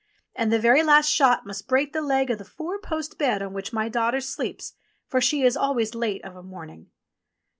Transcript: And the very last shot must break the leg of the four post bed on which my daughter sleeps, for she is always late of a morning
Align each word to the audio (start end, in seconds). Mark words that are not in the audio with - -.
And 0.35 0.51
the 0.51 0.57
very 0.57 0.81
last 0.81 1.11
shot 1.11 1.45
must 1.45 1.67
break 1.67 1.93
the 1.93 2.01
leg 2.01 2.31
of 2.31 2.39
the 2.39 2.43
four 2.43 2.79
post 2.79 3.19
bed 3.19 3.43
on 3.43 3.53
which 3.53 3.71
my 3.71 3.87
daughter 3.87 4.19
sleeps, 4.19 4.73
for 5.07 5.21
she 5.21 5.43
is 5.43 5.55
always 5.55 5.93
late 5.93 6.25
of 6.25 6.35
a 6.35 6.41
morning 6.41 6.89